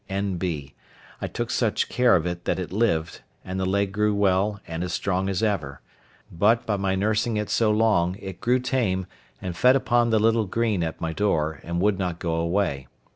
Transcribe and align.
N.B.—I 0.09 1.27
took 1.27 1.51
such 1.51 1.87
care 1.87 2.15
of 2.15 2.25
it 2.25 2.45
that 2.45 2.57
it 2.57 2.71
lived, 2.73 3.21
and 3.45 3.59
the 3.59 3.67
leg 3.67 3.91
grew 3.91 4.15
well 4.15 4.59
and 4.65 4.83
as 4.83 4.93
strong 4.93 5.29
as 5.29 5.43
ever; 5.43 5.79
but, 6.31 6.65
by 6.65 6.75
my 6.75 6.95
nursing 6.95 7.37
it 7.37 7.51
so 7.51 7.69
long, 7.69 8.15
it 8.19 8.41
grew 8.41 8.57
tame, 8.57 9.05
and 9.43 9.55
fed 9.55 9.75
upon 9.75 10.09
the 10.09 10.17
little 10.17 10.45
green 10.47 10.81
at 10.81 10.99
my 10.99 11.13
door, 11.13 11.59
and 11.63 11.81
would 11.81 11.99
not 11.99 12.17
go 12.17 12.33
away. 12.33 12.87